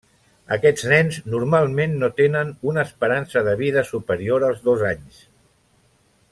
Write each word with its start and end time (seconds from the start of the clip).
Aquests 0.55 0.85
nens, 0.91 1.19
normalment, 1.33 1.93
no 2.03 2.09
tenen 2.21 2.49
una 2.71 2.87
esperança 2.91 3.45
de 3.49 3.55
vida 3.63 3.87
superior 3.93 4.49
als 4.49 4.65
dos 4.71 4.85
anys. 4.97 5.25